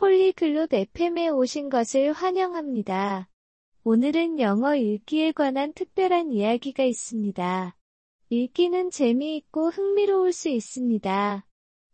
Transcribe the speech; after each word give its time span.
폴리글롯 0.00 0.72
FM에 0.72 1.28
오신 1.28 1.68
것을 1.68 2.12
환영합니다. 2.12 3.28
오늘은 3.84 4.40
영어 4.40 4.74
읽기에 4.74 5.32
관한 5.32 5.74
특별한 5.74 6.32
이야기가 6.32 6.84
있습니다. 6.84 7.76
읽기는 8.30 8.90
재미있고 8.90 9.68
흥미로울 9.68 10.32
수 10.32 10.48
있습니다. 10.48 11.46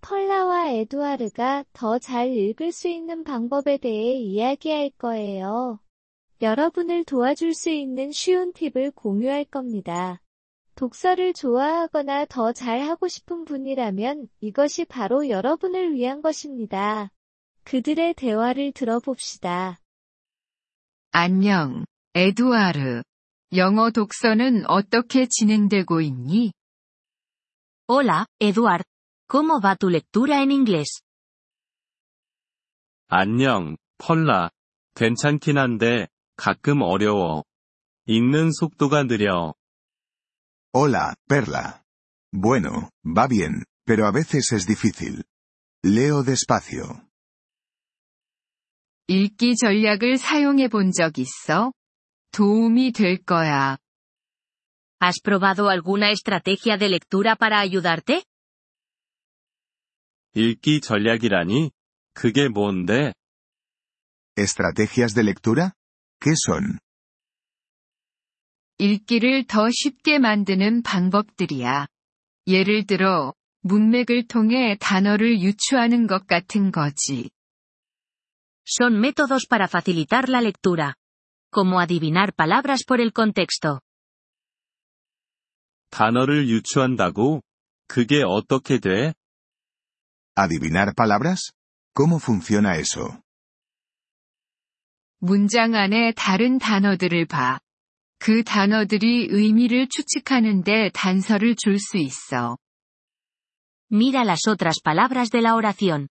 펄라와 0.00 0.70
에두아르가 0.70 1.64
더 1.72 2.00
잘 2.00 2.32
읽을 2.32 2.72
수 2.72 2.88
있는 2.88 3.22
방법에 3.22 3.76
대해 3.76 4.14
이야기할 4.14 4.90
거예요. 4.98 5.78
여러분을 6.40 7.04
도와줄 7.04 7.54
수 7.54 7.70
있는 7.70 8.10
쉬운 8.10 8.52
팁을 8.52 8.90
공유할 8.96 9.44
겁니다. 9.44 10.20
독서를 10.74 11.34
좋아하거나 11.34 12.24
더 12.24 12.52
잘하고 12.52 13.06
싶은 13.06 13.44
분이라면 13.44 14.26
이것이 14.40 14.86
바로 14.86 15.28
여러분을 15.28 15.94
위한 15.94 16.20
것입니다. 16.20 17.12
그들의 17.64 18.14
대화를 18.14 18.72
들어봅시다. 18.72 19.78
안녕, 21.10 21.84
에두아르. 22.14 23.02
영어 23.54 23.90
독서는 23.90 24.64
어떻게 24.66 25.26
진행되고 25.28 26.00
있니? 26.00 26.52
Hola, 27.88 28.26
Eduard. 28.40 28.84
¿Cómo 29.28 29.60
va 29.60 29.76
tu 29.76 29.88
lectura 29.90 30.40
en 30.42 30.50
inglés? 30.50 31.02
안녕, 33.08 33.76
펄라. 33.98 34.50
괜찮긴 34.94 35.58
한데, 35.58 36.08
가끔 36.36 36.80
어려워. 36.80 37.44
읽는 38.06 38.52
속도가 38.52 39.04
느려. 39.04 39.54
Hola, 40.72 41.14
Perla. 41.28 41.82
Bueno, 42.32 42.90
va 43.04 43.28
bien, 43.28 43.64
pero 43.84 44.06
a 44.06 44.10
veces 44.12 44.52
es 44.52 44.66
difícil. 44.66 45.24
Leo 45.84 46.22
despacio. 46.22 47.06
읽기 49.08 49.56
전략을 49.56 50.16
사용해 50.16 50.68
본 50.68 50.92
적 50.92 51.18
있어? 51.18 51.72
도움이 52.32 52.92
될 52.92 53.18
거야. 53.24 53.76
¿Has 55.00 55.20
probado 55.20 55.68
alguna 55.68 56.10
estrategia 56.10 56.78
de 56.78 56.86
lectura 56.88 57.34
para 57.34 57.58
ayudarte? 57.60 58.22
읽기 60.34 60.80
전략이라니? 60.80 61.70
그게 62.14 62.48
뭔데? 62.48 63.12
¿Estrategias 64.38 65.14
de 65.14 65.22
lectura? 65.24 65.72
¿Qué 66.20 66.32
son? 66.46 66.78
읽기를 68.78 69.44
더 69.46 69.68
쉽게 69.70 70.18
만드는 70.18 70.82
방법들이야. 70.82 71.86
예를 72.46 72.86
들어, 72.86 73.34
문맥을 73.60 74.26
통해 74.26 74.76
단어를 74.80 75.40
유추하는 75.40 76.06
것 76.06 76.26
같은 76.26 76.72
거지. 76.72 77.30
Son 78.65 78.99
métodos 78.99 79.45
para 79.47 79.67
facilitar 79.67 80.29
la 80.29 80.41
lectura. 80.41 80.95
Como 81.51 81.79
adivinar 81.79 82.33
palabras 82.33 82.83
por 82.85 82.99
el 82.99 83.13
contexto. 83.13 83.79
단어를 85.89 86.49
유추한다고? 86.49 87.41
그게 87.87 88.21
어떻게 88.23 88.79
돼? 88.79 89.13
¿Adivinar 90.35 90.93
palabras? 90.93 91.51
¿Cómo 91.93 92.17
funciona 92.19 92.75
eso? 92.75 93.21
문장 95.19 95.73
안에 95.73 96.11
다른 96.13 96.59
단어들을 96.59 97.25
봐. 97.25 97.59
그 98.19 98.43
단어들이 98.43 99.27
의미를 99.31 99.87
추측하는데 99.87 100.91
단서를 100.93 101.55
줄 101.55 101.79
수 101.79 101.97
있어. 101.97 102.57
Mira 103.91 104.23
las 104.23 104.47
otras 104.47 104.81
palabras 104.83 105.31
de 105.31 105.41
la 105.41 105.55
oración. 105.55 106.07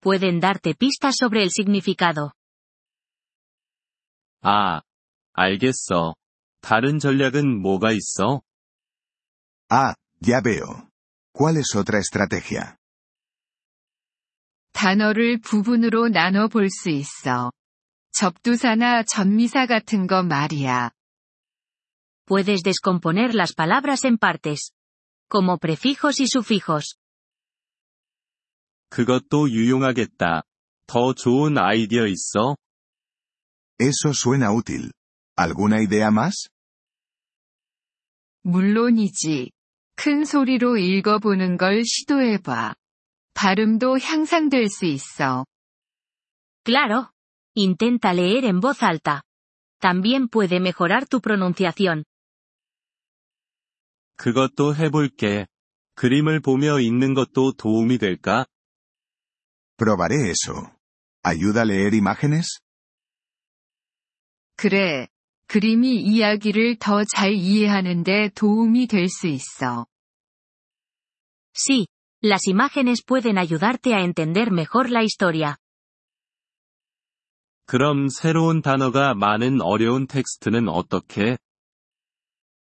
Pueden 0.00 0.40
darte 0.40 0.74
pistas 0.74 1.16
sobre 1.16 1.42
el 1.42 1.50
significado. 1.50 2.32
아, 4.42 4.82
알겠어. 5.32 6.14
다른 6.60 6.98
전략은 6.98 7.60
뭐가 7.60 7.92
있어? 7.92 8.42
Ah, 9.70 9.94
ya 10.20 10.40
veo. 10.42 10.88
¿Cuál 11.32 11.56
es 11.56 11.74
otra 11.76 11.98
estrategia? 11.98 12.76
단어를 14.72 15.40
부분으로 15.40 16.08
나눠 16.08 16.48
볼 16.48 16.68
수 16.68 16.90
있어. 16.90 17.52
접두사나 18.12 19.04
전미사 19.04 19.66
같은 19.66 20.06
거 20.06 20.22
말이야. 20.22 20.90
Puedes 22.26 22.62
descomponer 22.62 23.34
las 23.34 23.54
palabras 23.54 24.04
en 24.04 24.18
partes. 24.18 24.72
Como 25.30 25.58
prefijos 25.58 26.20
y 26.20 26.26
sufijos. 26.26 26.96
그것도 28.89 29.49
유용하겠다. 29.49 30.43
더 30.87 31.13
좋은 31.13 31.57
아이디어 31.57 32.07
있어? 32.07 32.55
Eso 33.79 34.09
suena 34.13 34.51
útil. 34.51 34.91
¿Alguna 35.35 35.77
idea 35.81 36.07
más? 36.07 36.49
물론이지. 38.43 39.51
큰 39.95 40.25
소리로 40.25 40.77
읽어보는 40.77 41.57
걸 41.57 41.83
시도해봐. 41.83 42.75
발음도 43.33 43.99
향상될 43.99 44.69
수 44.69 44.85
있어. 44.85 45.45
Claro. 46.63 47.11
Intenta 47.55 48.13
leer 48.13 48.45
en 48.45 48.59
voz 48.59 48.83
alta. 48.83 49.23
También 49.79 50.27
puede 50.27 50.59
mejorar 50.59 51.07
tu 51.07 51.19
pronunciación. 51.19 52.03
그것도 54.15 54.75
해볼게. 54.75 55.45
그림을 55.95 56.39
보며 56.39 56.79
읽는 56.79 57.13
것도 57.13 57.53
도움이 57.53 57.97
될까? 57.97 58.45
Probaré 59.76 60.30
eso. 60.30 60.72
¿Ayuda 61.24 61.62
a 61.62 61.64
leer 61.64 61.94
imágenes? 61.94 62.60
그래. 64.56 65.08
그림이 65.48 65.96
이야기를 66.00 66.76
더 66.78 67.04
잘 67.04 67.32
이해하는데 67.34 68.30
도움이 68.34 68.86
될 68.86 69.08
수 69.08 69.26
있어. 69.26 69.86
Sí. 71.54 71.86
Las 72.24 72.46
imágenes 72.46 73.02
pueden 73.04 73.36
ayudarte 73.36 73.94
a 73.94 74.02
entender 74.04 74.50
mejor 74.52 74.88
la 74.88 75.02
historia. 75.02 75.56
그럼 77.66 78.08
새로운 78.08 78.62
단어가 78.62 79.14
많은 79.14 79.60
어려운 79.60 80.06
텍스트는 80.06 80.68
어떻게? 80.68 81.36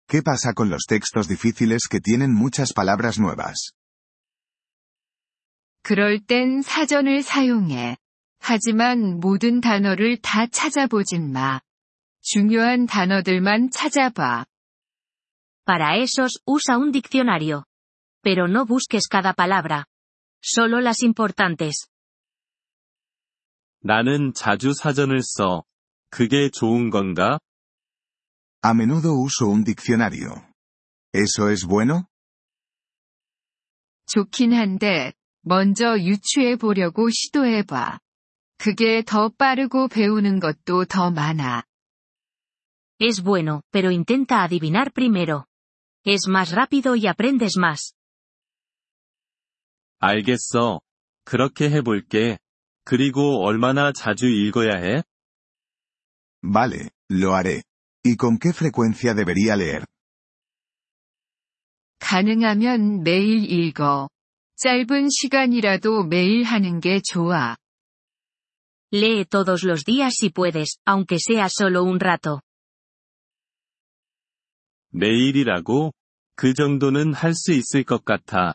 ¿Qué 0.07 0.21
pasa 0.21 0.53
con 0.53 0.69
los 0.69 0.85
textos 0.87 1.27
difíciles 1.27 1.87
que 1.89 1.99
tienen 1.99 2.33
muchas 2.33 2.73
palabras 2.73 3.17
nuevas? 3.19 3.71
그럴 5.82 6.20
땐 6.20 6.62
사전을 6.62 7.22
사용해. 7.22 7.96
하지만 8.38 9.20
모든 9.20 9.60
단어를 9.60 10.18
다 10.20 10.46
찾아보진 10.46 11.32
마. 11.32 11.60
중요한 12.22 12.86
단어들만 12.86 13.70
찾아봐. 13.70 14.46
Para 15.66 15.96
esos, 15.96 16.40
usa 16.46 16.76
un 16.78 16.90
diccionario. 16.92 17.64
Pero 18.22 18.46
no 18.46 18.66
busques 18.66 19.08
cada 19.08 19.32
palabra. 19.32 19.86
Solo 20.42 20.80
las 20.80 21.02
importantes. 21.02 21.88
나는 23.82 24.34
자주 24.34 24.72
사전을 24.72 25.22
써. 25.22 25.64
그게 26.10 26.50
좋은 26.50 26.90
건가? 26.90 27.38
A 28.62 28.72
menudo 28.72 29.14
uso 29.14 29.46
un 29.46 29.64
diccionario. 29.64 30.46
¿Eso 31.14 31.50
es 31.50 31.66
bueno? 31.66 32.06
좋긴 34.06 34.52
한데, 34.52 35.14
먼저 35.42 35.98
유추해 35.98 36.56
보려고 36.56 37.08
시도해 37.10 37.62
봐. 37.62 37.98
그게 38.58 39.02
더 39.02 39.30
빠르고 39.30 39.88
배우는 39.88 40.38
것도 40.38 40.84
더 40.84 41.10
많아. 41.10 41.64
Es 43.00 43.22
bueno, 43.22 43.62
pero 43.72 43.90
intenta 43.90 44.42
adivinar 44.42 44.92
primero. 44.92 45.46
Es 46.04 46.28
más 46.28 46.52
rápido 46.52 46.94
y 46.94 47.06
aprendes 47.06 47.58
más. 47.58 47.94
알겠어. 50.00 50.80
그렇게 51.24 51.70
해볼게. 51.70 52.38
그리고 52.84 53.42
얼마나 53.44 53.92
자주 53.92 54.26
읽어야 54.26 54.76
해? 54.76 55.02
Vale, 56.42 56.90
lo 57.10 57.34
haré. 57.34 57.62
¿Y 58.04 58.16
con 58.16 58.38
qué 58.38 58.52
frecuencia 58.52 59.14
debería 59.14 59.56
leer? 59.56 59.84
가능하면 61.98 63.02
매일 63.02 63.50
읽어. 63.50 64.08
짧은 64.60 65.08
시간이라도 65.08 66.04
매일 66.04 66.42
하는 66.44 66.80
게 66.80 67.00
좋아. 67.00 67.56
Lee 68.92 69.24
todos 69.24 69.64
los 69.64 69.84
días 69.86 70.16
si 70.20 70.28
puedes, 70.28 70.76
aunque 70.84 71.16
sea 71.16 71.48
solo 71.48 71.82
un 71.84 71.98
rato. 71.98 72.42
매일이라고? 74.92 75.94
그 76.36 76.52
정도는 76.52 77.14
할 77.14 77.32
수 77.32 77.52
있을 77.52 77.84
것 77.84 78.04
같아. 78.04 78.54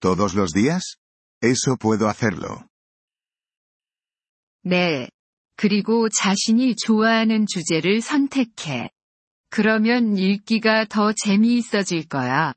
¿Todos 0.00 0.34
los 0.34 0.54
días? 0.54 0.96
Eso 1.42 1.76
puedo 1.76 2.08
hacerlo. 2.08 2.64
네. 4.64 5.10
그리고 5.56 6.08
자신이 6.08 6.76
좋아하는 6.76 7.44
주제를 7.46 8.00
선택해. 8.00 8.88
그러면 9.50 10.16
읽기가 10.16 10.86
더 10.86 11.12
재미있어질 11.12 12.08
거야. 12.08 12.54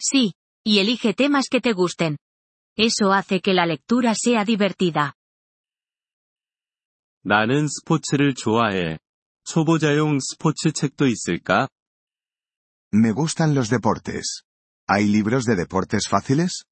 Sí, 0.00 0.32
y 0.65 0.79
elige 0.79 1.13
temas 1.13 1.47
que 1.49 1.61
te 1.61 1.73
gusten. 1.73 2.17
Eso 2.75 3.11
hace 3.13 3.41
que 3.41 3.53
la 3.53 3.65
lectura 3.65 4.13
sea 4.15 4.43
divertida. 4.45 5.13
나는 7.23 7.67
스포츠를 7.67 8.35
좋아해. 8.35 8.99
초보자용 9.43 10.19
스포츠 10.19 10.71
책도 10.71 11.07
있을까? 11.07 11.67
Me 12.93 13.11
gustan 13.11 13.53
los 13.53 13.69
deportes. 13.69 14.43
¿Hay 14.87 15.07
libros 15.07 15.45
de 15.45 15.55
deportes 15.55 16.07
fáciles? 16.07 16.63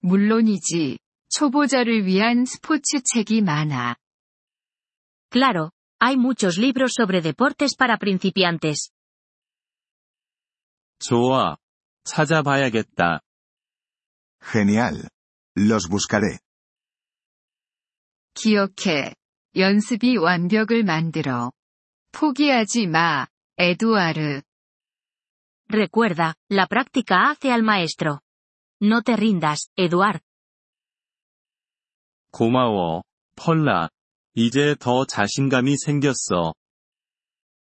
물론이지. 0.00 0.98
초보자를 1.28 2.06
위한 2.06 2.44
스포츠 2.46 3.02
책이 3.02 3.42
많아. 3.42 3.96
Claro, 5.30 5.72
hay 5.98 6.16
muchos 6.16 6.56
libros 6.56 6.92
sobre 6.94 7.20
deportes 7.20 7.76
para 7.76 7.98
principiantes. 7.98 8.90
좋아. 10.98 11.56
찾아봐야겠다. 12.10 13.20
Genial. 14.52 15.08
Los 15.56 15.88
buscaré. 15.88 16.38
기억해. 18.34 19.14
연습이 19.56 20.16
완벽을 20.18 20.84
만들어. 20.84 21.50
포기하지 22.12 22.86
마, 22.86 23.26
에두아르. 23.56 24.42
Recuerda, 25.68 26.34
la 26.50 26.66
práctica 26.66 27.30
hace 27.30 27.50
al 27.50 27.62
maestro. 27.62 28.20
No 28.80 29.02
te 29.02 29.16
rindas, 29.16 29.68
Eduard. 29.76 30.20
고마워, 32.30 33.02
펄라. 33.36 33.88
이제 34.34 34.76
더 34.78 35.06
자신감이 35.06 35.76
생겼어. 35.78 36.54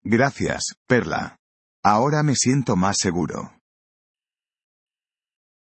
Gracias, 0.04 0.76
Perla. 0.88 1.38
Ahora 1.84 2.22
me 2.24 2.36
siento 2.36 2.76
más 2.76 2.98
seguro. 3.00 3.58